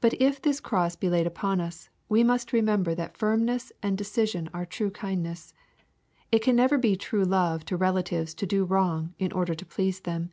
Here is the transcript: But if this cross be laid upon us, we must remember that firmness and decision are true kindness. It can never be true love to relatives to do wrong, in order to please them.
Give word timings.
But 0.00 0.14
if 0.18 0.40
this 0.40 0.58
cross 0.58 0.96
be 0.96 1.10
laid 1.10 1.26
upon 1.26 1.60
us, 1.60 1.90
we 2.08 2.24
must 2.24 2.54
remember 2.54 2.94
that 2.94 3.18
firmness 3.18 3.70
and 3.82 3.98
decision 3.98 4.48
are 4.54 4.64
true 4.64 4.90
kindness. 4.90 5.52
It 6.32 6.38
can 6.40 6.56
never 6.56 6.78
be 6.78 6.96
true 6.96 7.24
love 7.24 7.66
to 7.66 7.76
relatives 7.76 8.32
to 8.36 8.46
do 8.46 8.64
wrong, 8.64 9.12
in 9.18 9.32
order 9.32 9.54
to 9.54 9.66
please 9.66 10.00
them. 10.00 10.32